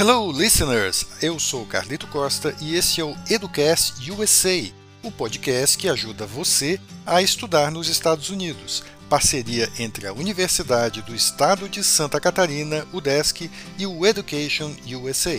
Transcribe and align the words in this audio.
Hello, 0.00 0.32
listeners! 0.32 1.06
Eu 1.20 1.38
sou 1.38 1.66
Carlito 1.66 2.06
Costa 2.06 2.56
e 2.58 2.74
esse 2.74 3.02
é 3.02 3.04
o 3.04 3.14
Educast 3.28 4.10
USA, 4.10 4.72
o 5.02 5.12
podcast 5.12 5.76
que 5.76 5.90
ajuda 5.90 6.24
você 6.24 6.80
a 7.04 7.20
estudar 7.20 7.70
nos 7.70 7.86
Estados 7.86 8.30
Unidos. 8.30 8.82
Parceria 9.10 9.68
entre 9.78 10.06
a 10.06 10.14
Universidade 10.14 11.02
do 11.02 11.14
Estado 11.14 11.68
de 11.68 11.84
Santa 11.84 12.18
Catarina, 12.18 12.86
UDESC, 12.94 13.50
e 13.78 13.86
o 13.86 14.06
Education 14.06 14.74
USA. 14.86 15.38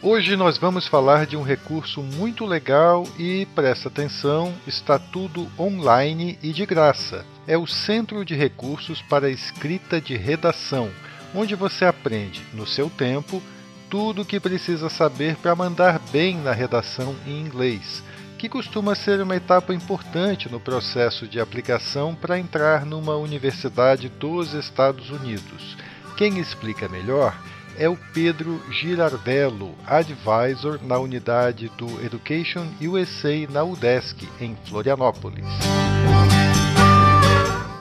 Hoje 0.00 0.34
nós 0.34 0.56
vamos 0.56 0.86
falar 0.86 1.26
de 1.26 1.36
um 1.36 1.42
recurso 1.42 2.02
muito 2.02 2.46
legal 2.46 3.06
e, 3.18 3.46
presta 3.54 3.90
atenção, 3.90 4.54
está 4.66 4.98
tudo 4.98 5.52
online 5.58 6.38
e 6.42 6.50
de 6.50 6.64
graça. 6.64 7.26
É 7.46 7.58
o 7.58 7.66
Centro 7.66 8.24
de 8.24 8.34
Recursos 8.34 9.02
para 9.02 9.28
Escrita 9.28 10.00
de 10.00 10.16
Redação 10.16 10.90
onde 11.34 11.54
você 11.54 11.84
aprende, 11.84 12.42
no 12.52 12.66
seu 12.66 12.88
tempo, 12.90 13.42
tudo 13.90 14.22
o 14.22 14.24
que 14.24 14.40
precisa 14.40 14.88
saber 14.88 15.36
para 15.36 15.54
mandar 15.54 15.98
bem 16.10 16.36
na 16.38 16.52
redação 16.52 17.14
em 17.26 17.40
inglês, 17.40 18.02
que 18.38 18.48
costuma 18.48 18.94
ser 18.94 19.20
uma 19.20 19.36
etapa 19.36 19.74
importante 19.74 20.48
no 20.50 20.58
processo 20.58 21.28
de 21.28 21.38
aplicação 21.38 22.14
para 22.14 22.38
entrar 22.38 22.84
numa 22.84 23.14
universidade 23.16 24.08
dos 24.08 24.54
Estados 24.54 25.10
Unidos. 25.10 25.76
Quem 26.16 26.38
explica 26.38 26.88
melhor 26.88 27.36
é 27.78 27.88
o 27.88 27.96
Pedro 28.12 28.60
Girardello, 28.70 29.74
advisor 29.86 30.80
na 30.82 30.98
unidade 30.98 31.70
do 31.76 32.04
Education 32.04 32.66
USA 32.80 33.46
na 33.50 33.62
UDESC, 33.62 34.28
em 34.40 34.56
Florianópolis. 34.64 35.46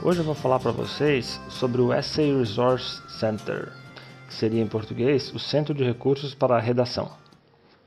Hoje 0.03 0.19
eu 0.19 0.25
vou 0.25 0.33
falar 0.33 0.59
para 0.59 0.71
vocês 0.71 1.39
sobre 1.47 1.79
o 1.79 1.93
Essay 1.93 2.35
Resource 2.35 2.99
Center, 3.19 3.71
que 4.27 4.34
seria 4.34 4.59
em 4.59 4.65
português 4.65 5.31
o 5.31 5.37
Centro 5.37 5.76
de 5.76 5.84
Recursos 5.84 6.34
para 6.34 6.55
a 6.55 6.59
Redação. 6.59 7.12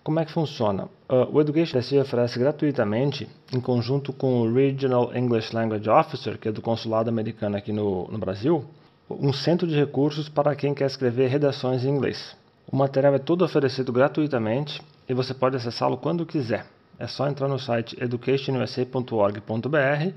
Como 0.04 0.20
é 0.20 0.24
que 0.24 0.30
funciona? 0.30 0.84
Uh, 1.10 1.26
o 1.32 1.40
Education 1.40 1.76
USA 1.76 2.02
oferece 2.02 2.38
gratuitamente, 2.38 3.28
em 3.52 3.60
conjunto 3.60 4.12
com 4.12 4.42
o 4.42 4.54
Regional 4.54 5.10
English 5.12 5.52
Language 5.52 5.90
Officer, 5.90 6.38
que 6.38 6.46
é 6.46 6.52
do 6.52 6.62
consulado 6.62 7.10
americano 7.10 7.56
aqui 7.56 7.72
no, 7.72 8.06
no 8.06 8.18
Brasil, 8.18 8.64
um 9.10 9.32
centro 9.32 9.66
de 9.66 9.74
recursos 9.74 10.28
para 10.28 10.54
quem 10.54 10.72
quer 10.72 10.86
escrever 10.86 11.26
redações 11.26 11.84
em 11.84 11.88
inglês. 11.88 12.36
O 12.70 12.76
material 12.76 13.16
é 13.16 13.18
todo 13.18 13.44
oferecido 13.44 13.92
gratuitamente 13.92 14.80
e 15.08 15.14
você 15.14 15.34
pode 15.34 15.56
acessá-lo 15.56 15.96
quando 15.96 16.24
quiser. 16.24 16.64
É 16.96 17.08
só 17.08 17.26
entrar 17.26 17.48
no 17.48 17.58
site 17.58 17.96
educationusa.org.br 18.00 20.14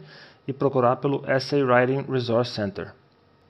e 0.47 0.53
procurar 0.53 0.95
pelo 0.97 1.23
Essay 1.29 1.61
Writing 1.61 2.09
Resource 2.09 2.51
Center. 2.51 2.93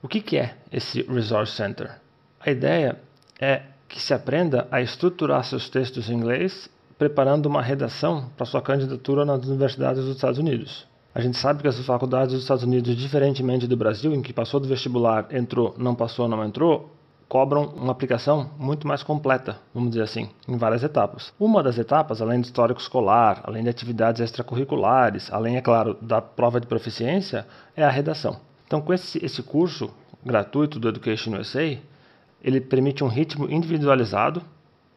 O 0.02 0.08
que, 0.08 0.20
que 0.20 0.36
é 0.36 0.56
esse 0.72 1.02
Resource 1.02 1.52
Center? 1.52 1.92
A 2.40 2.50
ideia 2.50 2.98
é 3.40 3.62
que 3.88 4.00
se 4.00 4.12
aprenda 4.12 4.66
a 4.70 4.82
estruturar 4.82 5.44
seus 5.44 5.68
textos 5.68 6.10
em 6.10 6.14
inglês, 6.14 6.68
preparando 6.98 7.46
uma 7.46 7.62
redação 7.62 8.28
para 8.36 8.44
sua 8.44 8.60
candidatura 8.60 9.24
nas 9.24 9.46
universidades 9.46 10.04
dos 10.04 10.16
Estados 10.16 10.38
Unidos. 10.38 10.86
A 11.14 11.20
gente 11.20 11.36
sabe 11.36 11.62
que 11.62 11.68
as 11.68 11.78
faculdades 11.84 12.32
dos 12.32 12.42
Estados 12.42 12.64
Unidos, 12.64 12.94
diferentemente 12.94 13.66
do 13.66 13.76
Brasil, 13.76 14.14
em 14.14 14.22
que 14.22 14.32
passou 14.32 14.60
do 14.60 14.68
vestibular, 14.68 15.26
entrou, 15.32 15.74
não 15.78 15.94
passou, 15.94 16.28
não 16.28 16.44
entrou, 16.44 16.94
cobram 17.28 17.66
uma 17.76 17.92
aplicação 17.92 18.50
muito 18.58 18.88
mais 18.88 19.02
completa, 19.02 19.58
vamos 19.74 19.90
dizer 19.90 20.02
assim, 20.02 20.30
em 20.48 20.56
várias 20.56 20.82
etapas. 20.82 21.32
Uma 21.38 21.62
das 21.62 21.76
etapas, 21.76 22.22
além 22.22 22.40
do 22.40 22.44
histórico 22.44 22.80
escolar, 22.80 23.42
além 23.44 23.62
de 23.62 23.68
atividades 23.68 24.20
extracurriculares, 24.20 25.30
além, 25.30 25.56
é 25.56 25.60
claro, 25.60 25.96
da 26.00 26.22
prova 26.22 26.58
de 26.58 26.66
proficiência, 26.66 27.46
é 27.76 27.84
a 27.84 27.90
redação. 27.90 28.40
Então, 28.66 28.80
com 28.80 28.94
esse, 28.94 29.22
esse 29.24 29.42
curso 29.42 29.90
gratuito 30.24 30.80
do 30.80 30.88
Education 30.88 31.36
USA, 31.38 31.76
ele 32.42 32.60
permite 32.60 33.04
um 33.04 33.08
ritmo 33.08 33.50
individualizado, 33.50 34.42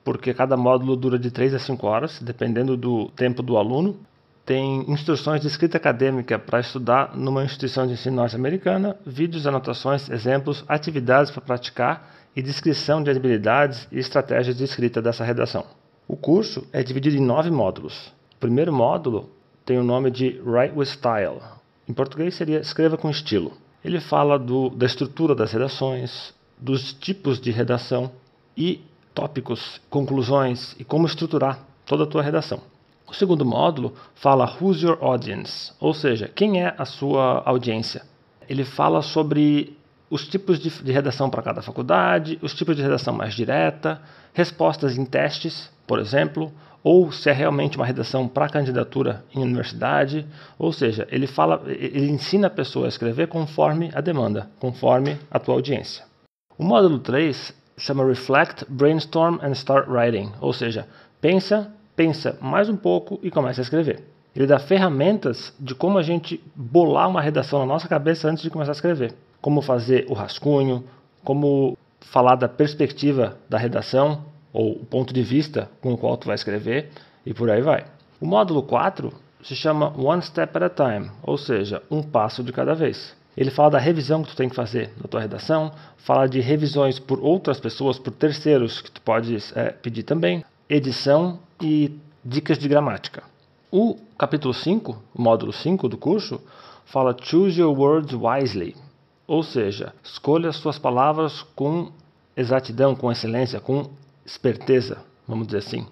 porque 0.04 0.34
cada 0.34 0.56
módulo 0.56 0.95
dura 0.95 1.20
de 1.20 1.30
3 1.30 1.54
a 1.54 1.60
5 1.60 1.86
horas, 1.86 2.20
dependendo 2.22 2.78
do 2.78 3.10
tempo 3.10 3.44
do 3.44 3.58
aluno. 3.58 3.98
Tem 4.46 4.90
instruções 4.92 5.42
de 5.42 5.48
escrita 5.48 5.78
acadêmica 5.78 6.40
para 6.40 6.60
estudar 6.60 7.16
numa 7.16 7.44
instituição 7.44 7.86
de 7.86 7.94
ensino 7.94 8.16
norte-americana, 8.16 8.98
vídeos, 9.06 9.46
anotações, 9.46 10.10
exemplos, 10.10 10.66
atividades 10.68 11.32
para 11.32 11.42
praticar 11.42 12.12
e 12.36 12.42
descrição 12.42 13.04
de 13.04 13.12
habilidades 13.12 13.88
e 13.92 14.00
estratégias 14.00 14.58
de 14.58 14.64
escrita 14.64 15.02
dessa 15.02 15.24
redação. 15.24 15.66
O 16.08 16.16
curso 16.16 16.68
é 16.74 16.82
dividido 16.82 17.16
em 17.16 17.26
nove 17.26 17.52
módulos. 17.52 18.12
O 18.36 18.40
primeiro 18.40 18.74
módulo 18.74 19.30
tem 19.66 19.78
o 19.78 19.84
nome 19.84 20.10
de 20.10 20.42
Write 20.44 20.73
with 20.76 20.88
Style. 20.88 21.40
Em 21.88 21.94
português 21.94 22.34
seria 22.36 22.60
Escreva 22.60 22.98
com 22.98 23.10
Estilo. 23.10 23.54
Ele 23.84 24.00
fala 24.00 24.38
do, 24.40 24.70
da 24.70 24.86
estrutura 24.86 25.36
das 25.36 25.52
redações, 25.52 26.34
dos 26.58 26.94
tipos 26.94 27.40
de 27.40 27.52
redação 27.52 28.12
e 28.58 28.82
tópicos, 29.14 29.82
conclusões 29.90 30.76
e 30.80 30.84
como 30.84 31.06
estruturar 31.06 31.60
toda 31.86 32.04
a 32.04 32.08
tua 32.08 32.22
redação. 32.22 32.62
O 33.11 33.14
segundo 33.14 33.44
módulo 33.44 33.94
fala 34.16 34.45
Who's 34.45 34.82
Your 34.82 34.98
Audience, 35.02 35.73
ou 35.82 35.94
seja, 35.94 36.32
quem 36.33 36.64
é 36.64 36.73
a 36.77 36.86
sua 36.86 37.44
audiência. 37.45 38.04
Ele 38.48 38.64
fala 38.64 39.02
sobre 39.02 39.77
os 40.10 40.26
tipos 40.26 40.58
de, 40.58 40.70
de 40.70 40.94
redação 40.94 41.30
para 41.30 41.42
cada 41.42 41.61
faculdade, 41.61 42.39
os 42.42 42.54
tipos 42.54 42.73
de 42.73 42.82
redação 42.82 43.14
mais 43.14 43.33
direta, 43.33 44.02
respostas 44.33 44.98
em 44.98 45.04
testes, 45.04 45.70
por 45.86 45.99
exemplo, 45.99 46.54
ou 46.82 47.11
se 47.11 47.30
é 47.30 47.33
realmente 47.33 47.76
uma 47.76 47.86
redação 47.86 48.30
para 48.30 48.48
candidatura 48.48 49.26
em 49.36 49.43
universidade, 49.43 50.26
ou 50.58 50.72
seja, 50.72 51.05
ele 51.11 51.28
fala, 51.28 51.64
ele 51.67 52.10
ensina 52.10 52.48
a 52.48 52.49
pessoa 52.49 52.86
a 52.86 52.89
escrever 52.89 53.28
conforme 53.28 53.92
a 53.93 53.99
demanda, 53.99 54.49
conforme 54.58 55.20
a 55.30 55.38
tua 55.38 55.55
audiência. 55.55 56.05
O 56.58 56.64
módulo 56.64 56.98
3 56.98 57.54
chama 57.78 58.05
Reflect, 58.05 58.66
Brainstorm 58.70 59.38
and 59.43 59.52
Start 59.52 59.89
Writing, 59.89 60.32
ou 60.39 60.54
seja, 60.54 60.88
pensa, 61.20 61.73
pensa 62.02 62.36
mais 62.42 62.67
um 62.67 62.76
pouco 62.76 63.20
e 63.22 63.30
começa 63.30 63.62
a 63.62 63.64
escrever. 63.64 64.04
Ele 64.36 64.48
dá 64.48 64.58
ferramentas 64.58 65.54
de 65.60 65.76
como 65.76 66.00
a 66.00 66.02
gente 66.02 66.42
bolar 66.56 67.08
uma 67.08 67.22
redação 67.22 67.60
na 67.60 67.66
nossa 67.66 67.88
cabeça 67.88 68.28
antes 68.28 68.42
de 68.42 68.50
começar 68.50 68.72
a 68.72 68.73
escrever 68.73 69.14
como 69.42 69.62
fazer 69.62 70.06
o 70.08 70.14
rascunho, 70.14 70.84
como 71.23 71.78
falar 72.00 72.36
da 72.36 72.48
perspectiva 72.48 73.38
da 73.50 73.58
redação 73.58 74.23
ou 74.54 74.73
o 74.73 74.86
ponto 74.86 75.14
de 75.14 75.23
vista 75.23 75.70
com 75.82 75.94
o 75.94 75.98
qual 75.98 76.16
tu 76.17 76.28
vai 76.28 76.36
escrever 76.36 76.90
e 77.26 77.34
por 77.34 77.50
aí 77.50 77.61
vai. 77.61 77.86
O 78.20 78.26
módulo 78.26 78.61
4 78.64 79.11
se 79.44 79.56
chama 79.56 79.94
One 79.98 80.22
Step 80.22 80.56
at 80.58 80.64
a 80.64 80.70
Time, 80.70 81.11
ou 81.23 81.38
seja, 81.38 81.82
um 81.90 82.04
passo 82.04 82.44
de 82.44 82.52
cada 82.52 82.76
vez. 82.76 83.16
Ele 83.36 83.50
fala 83.50 83.72
da 83.72 83.80
revisão 83.80 84.22
que 84.23 84.30
tu 84.30 84.36
tem 84.36 84.50
que 84.50 84.56
fazer 84.56 84.92
na 85.02 85.08
tua 85.08 85.22
redação, 85.22 85.72
fala 85.98 86.28
de 86.28 86.40
revisões 86.40 87.00
por 87.00 87.20
outras 87.20 87.60
pessoas, 87.60 87.98
por 87.98 88.11
terceiros 88.11 88.82
que 88.82 88.92
tu 88.92 89.02
pode 89.02 89.36
é, 89.56 89.72
pedir 89.72 90.04
também, 90.04 90.44
edição 90.70 91.40
e 91.61 91.98
dicas 92.23 92.58
de 92.58 92.67
gramática. 92.67 93.23
O 93.72 93.98
capítulo 94.17 94.54
5, 94.54 95.02
o 95.14 95.22
módulo 95.22 95.54
5 95.54 95.88
do 95.88 95.98
curso, 95.98 96.42
fala 96.86 97.16
Choose 97.20 97.60
Your 97.60 97.77
Words 97.77 98.14
Wisely, 98.14 98.76
ou 99.27 99.44
seja, 99.44 99.94
escolha 100.04 100.49
as 100.49 100.58
suas 100.58 100.77
palavras 100.77 101.42
com 101.55 101.92
exatidão, 102.36 102.95
com 102.95 103.11
excelência, 103.11 103.60
com 103.60 103.89
esperteza, 104.26 105.04
vamos 105.27 105.48
dizer 105.48 105.60
assim. 105.60 105.88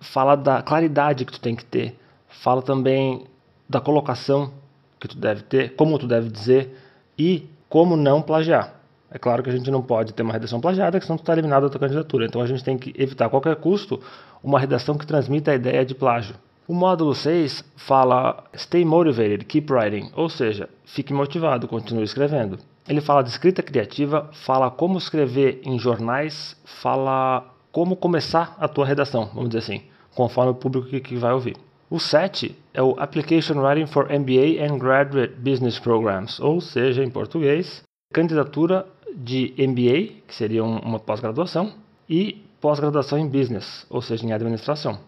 Fala 0.00 0.34
da 0.34 0.62
claridade 0.62 1.24
que 1.24 1.32
tu 1.32 1.40
tem 1.40 1.54
que 1.54 1.64
ter. 1.64 1.96
Fala 2.28 2.62
também 2.62 3.26
da 3.68 3.80
colocação 3.80 4.52
que 4.98 5.06
tu 5.06 5.16
deve 5.16 5.42
ter, 5.42 5.76
como 5.76 5.98
tu 5.98 6.06
deve 6.06 6.30
dizer 6.30 6.76
e 7.18 7.46
como 7.68 7.96
não 7.96 8.22
plagiar. 8.22 8.79
É 9.10 9.18
claro 9.18 9.42
que 9.42 9.50
a 9.50 9.52
gente 9.52 9.70
não 9.70 9.82
pode 9.82 10.14
ter 10.14 10.22
uma 10.22 10.32
redação 10.32 10.60
plagiada, 10.60 11.00
senão 11.00 11.16
tu 11.16 11.22
está 11.22 11.32
eliminado 11.32 11.64
da 11.64 11.68
tua 11.68 11.80
candidatura. 11.80 12.26
Então 12.26 12.40
a 12.40 12.46
gente 12.46 12.62
tem 12.62 12.78
que 12.78 12.94
evitar 12.96 13.26
a 13.26 13.28
qualquer 13.28 13.56
custo 13.56 14.00
uma 14.42 14.58
redação 14.58 14.96
que 14.96 15.06
transmita 15.06 15.50
a 15.50 15.54
ideia 15.54 15.84
de 15.84 15.94
plágio. 15.94 16.36
O 16.68 16.74
módulo 16.74 17.14
6 17.14 17.64
fala 17.76 18.44
Stay 18.56 18.84
motivated, 18.84 19.44
keep 19.44 19.72
writing, 19.72 20.10
ou 20.14 20.28
seja, 20.28 20.68
fique 20.84 21.12
motivado, 21.12 21.66
continue 21.66 22.04
escrevendo. 22.04 22.58
Ele 22.88 23.00
fala 23.00 23.22
de 23.22 23.30
escrita 23.30 23.62
criativa, 23.62 24.30
fala 24.32 24.70
como 24.70 24.96
escrever 24.96 25.60
em 25.64 25.78
jornais, 25.78 26.56
fala 26.64 27.44
como 27.72 27.96
começar 27.96 28.56
a 28.58 28.68
tua 28.68 28.86
redação, 28.86 29.30
vamos 29.34 29.50
dizer 29.50 29.58
assim, 29.58 29.82
conforme 30.14 30.52
o 30.52 30.54
público 30.54 30.88
que, 30.88 31.00
que 31.00 31.16
vai 31.16 31.32
ouvir. 31.32 31.56
O 31.90 31.98
7 31.98 32.56
é 32.72 32.80
o 32.80 32.94
Application 33.00 33.60
Writing 33.60 33.86
for 33.86 34.06
MBA 34.06 34.62
and 34.64 34.78
Graduate 34.78 35.34
Business 35.34 35.78
Programs, 35.78 36.38
ou 36.40 36.60
seja, 36.60 37.02
em 37.02 37.10
português, 37.10 37.82
candidatura 38.12 38.86
de 39.16 39.54
MBA, 39.58 40.22
que 40.26 40.34
seria 40.34 40.64
uma 40.64 40.98
pós-graduação, 40.98 41.72
e 42.08 42.42
pós-graduação 42.60 43.18
em 43.18 43.28
Business, 43.28 43.86
ou 43.88 44.02
seja, 44.02 44.26
em 44.26 44.32
administração. 44.32 44.98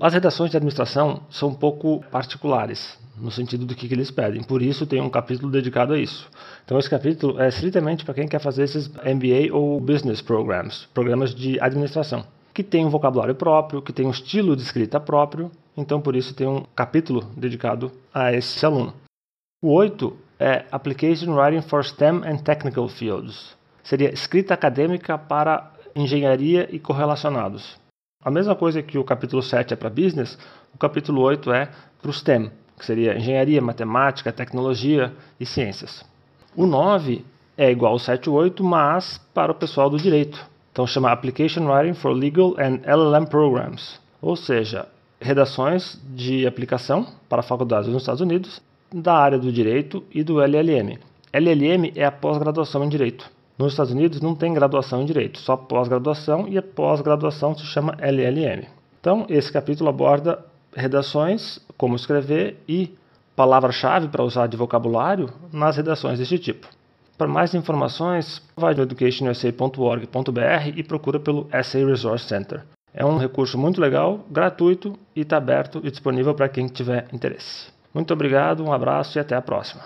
As 0.00 0.14
redações 0.14 0.50
de 0.50 0.56
administração 0.56 1.22
são 1.28 1.48
um 1.48 1.54
pouco 1.54 2.04
particulares, 2.10 2.96
no 3.16 3.32
sentido 3.32 3.66
do 3.66 3.74
que, 3.74 3.92
eles 3.92 4.10
pedem. 4.10 4.42
Por 4.42 4.62
isso 4.62 4.86
tem 4.86 5.00
um 5.00 5.10
capítulo 5.10 5.50
dedicado 5.50 5.92
a 5.92 5.98
isso. 5.98 6.30
Então 6.64 6.78
esse 6.78 6.88
capítulo 6.88 7.40
é 7.40 7.48
estritamente 7.48 8.04
para 8.04 8.14
quem 8.14 8.28
quer 8.28 8.40
fazer 8.40 8.62
esses 8.62 8.88
MBA 8.88 9.52
ou 9.52 9.80
Business 9.80 10.22
Programs, 10.22 10.86
programas 10.94 11.34
de 11.34 11.60
administração, 11.60 12.24
que 12.54 12.62
tem 12.62 12.86
um 12.86 12.90
vocabulário 12.90 13.34
próprio, 13.34 13.82
que 13.82 13.92
tem 13.92 14.06
um 14.06 14.10
estilo 14.10 14.54
de 14.54 14.62
escrita 14.62 15.00
próprio. 15.00 15.50
Então 15.76 16.00
por 16.00 16.14
isso 16.14 16.32
tem 16.32 16.46
um 16.46 16.62
capítulo 16.76 17.28
dedicado 17.36 17.90
a 18.14 18.32
esse 18.32 18.64
aluno. 18.64 18.94
O 19.60 19.72
8 19.72 20.16
é 20.38 20.64
Application 20.70 21.34
Writing 21.34 21.62
for 21.62 21.84
STEM 21.84 22.22
and 22.24 22.38
Technical 22.38 22.88
Fields. 22.88 23.56
Seria 23.82 24.12
escrita 24.12 24.54
acadêmica 24.54 25.18
para 25.18 25.72
engenharia 25.94 26.68
e 26.70 26.78
correlacionados. 26.78 27.78
A 28.24 28.30
mesma 28.30 28.54
coisa 28.54 28.82
que 28.82 28.98
o 28.98 29.04
capítulo 29.04 29.42
7 29.42 29.74
é 29.74 29.76
para 29.76 29.90
business, 29.90 30.38
o 30.74 30.78
capítulo 30.78 31.22
8 31.22 31.52
é 31.52 31.68
para 32.00 32.10
o 32.10 32.12
STEM, 32.12 32.50
que 32.78 32.84
seria 32.84 33.16
engenharia, 33.16 33.60
matemática, 33.60 34.32
tecnologia 34.32 35.12
e 35.40 35.46
ciências. 35.46 36.04
O 36.54 36.66
9 36.66 37.24
é 37.56 37.70
igual 37.70 37.92
ao 37.92 37.98
7 37.98 38.26
e 38.26 38.30
8, 38.30 38.62
mas 38.62 39.18
para 39.34 39.52
o 39.52 39.54
pessoal 39.54 39.90
do 39.90 39.96
direito. 39.96 40.44
Então 40.72 40.86
chama 40.86 41.10
Application 41.10 41.66
Writing 41.68 41.94
for 41.94 42.12
Legal 42.12 42.54
and 42.58 42.80
LLM 42.84 43.26
Programs, 43.26 44.00
ou 44.22 44.36
seja, 44.36 44.86
redações 45.20 45.98
de 46.14 46.46
aplicação 46.46 47.06
para 47.28 47.42
faculdades 47.42 47.88
nos 47.88 48.02
Estados 48.02 48.20
Unidos 48.20 48.60
da 48.92 49.14
área 49.14 49.38
do 49.38 49.52
direito 49.52 50.04
e 50.12 50.22
do 50.22 50.40
LLM. 50.40 50.98
LLM 51.32 51.92
é 51.94 52.04
a 52.04 52.10
pós-graduação 52.10 52.84
em 52.84 52.88
direito. 52.88 53.30
Nos 53.58 53.72
Estados 53.72 53.92
Unidos 53.92 54.20
não 54.20 54.34
tem 54.34 54.54
graduação 54.54 55.02
em 55.02 55.04
direito, 55.04 55.38
só 55.38 55.56
pós-graduação 55.56 56.46
e 56.48 56.56
a 56.56 56.62
pós-graduação 56.62 57.56
se 57.56 57.66
chama 57.66 57.96
LLM. 58.00 58.66
Então, 59.00 59.26
esse 59.28 59.52
capítulo 59.52 59.90
aborda 59.90 60.44
redações, 60.74 61.58
como 61.76 61.96
escrever 61.96 62.56
e 62.68 62.94
palavra-chave 63.34 64.08
para 64.08 64.24
usar 64.24 64.46
de 64.46 64.56
vocabulário 64.56 65.28
nas 65.52 65.76
redações 65.76 66.18
deste 66.18 66.38
tipo. 66.38 66.68
Para 67.16 67.26
mais 67.26 67.52
informações, 67.54 68.40
vai 68.56 68.74
no 68.74 68.82
educationusa.org.br 68.82 70.72
e 70.76 70.82
procura 70.84 71.18
pelo 71.18 71.48
Essay 71.52 71.84
Resource 71.84 72.26
Center. 72.26 72.64
É 72.94 73.04
um 73.04 73.18
recurso 73.18 73.58
muito 73.58 73.80
legal, 73.80 74.24
gratuito 74.30 74.96
e 75.14 75.22
está 75.22 75.36
aberto 75.36 75.80
e 75.84 75.90
disponível 75.90 76.34
para 76.34 76.48
quem 76.48 76.66
tiver 76.66 77.06
interesse. 77.12 77.77
Muito 77.98 78.14
obrigado, 78.14 78.64
um 78.64 78.72
abraço 78.72 79.18
e 79.18 79.20
até 79.20 79.34
a 79.34 79.42
próxima. 79.42 79.82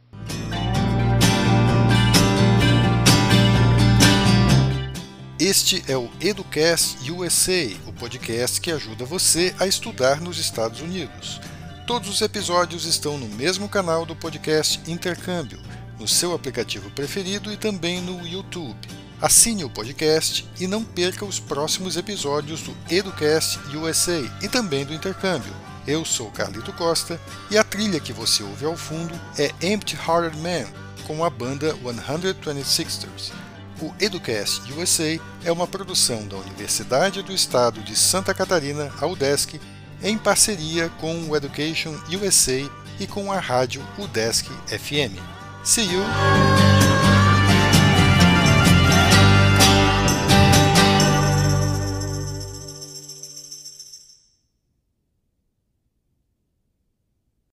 Este 5.61 5.83
é 5.89 5.97
o 5.97 6.09
Educast 6.21 7.11
USA, 7.11 7.77
o 7.85 7.93
podcast 7.93 8.61
que 8.61 8.71
ajuda 8.71 9.05
você 9.05 9.53
a 9.59 9.67
estudar 9.67 10.21
nos 10.21 10.39
Estados 10.39 10.81
Unidos. 10.81 11.41
Todos 11.85 12.09
os 12.09 12.21
episódios 12.23 12.85
estão 12.85 13.19
no 13.19 13.27
mesmo 13.27 13.69
canal 13.69 14.07
do 14.07 14.15
podcast 14.15 14.81
Intercâmbio, 14.89 15.59
no 15.99 16.07
seu 16.07 16.33
aplicativo 16.33 16.89
preferido 16.93 17.53
e 17.53 17.57
também 17.57 18.01
no 18.01 18.25
YouTube. 18.25 18.79
Assine 19.21 19.65
o 19.65 19.69
podcast 19.69 20.49
e 20.61 20.69
não 20.69 20.85
perca 20.85 21.25
os 21.25 21.41
próximos 21.41 21.97
episódios 21.97 22.63
do 22.63 22.73
Educast 22.89 23.59
USA 23.77 24.23
e 24.41 24.49
também 24.49 24.87
do 24.87 24.95
Intercâmbio. 24.95 25.53
Eu 25.89 26.05
sou 26.05 26.31
Carlito 26.31 26.73
Costa 26.75 27.21
e 27.51 27.59
a 27.59 27.65
trilha 27.65 27.99
que 27.99 28.13
você 28.13 28.45
ouve 28.45 28.65
ao 28.65 28.77
fundo 28.77 29.13
é 29.37 29.53
Empty 29.61 29.97
Hearted 29.97 30.41
Man, 30.41 30.69
com 31.05 31.25
a 31.25 31.29
banda 31.29 31.75
126ers. 31.83 33.33
O 33.81 33.95
Educast 34.01 34.73
USA 34.73 35.21
é 35.45 35.53
uma 35.53 35.67
produção 35.67 36.27
da 36.27 36.37
Universidade 36.37 37.23
do 37.23 37.33
Estado 37.33 37.81
de 37.81 37.95
Santa 37.95 38.35
Catarina, 38.35 38.93
a 39.01 39.07
UDESC, 39.07 39.61
em 40.03 40.19
parceria 40.19 40.89
com 41.01 41.15
o 41.29 41.37
Education 41.37 41.95
USA 42.13 42.69
e 42.99 43.07
com 43.07 43.31
a 43.31 43.39
rádio 43.39 43.87
UDESC 43.97 44.51
FM. 44.67 45.17
See 45.63 45.93
you! 45.93 46.78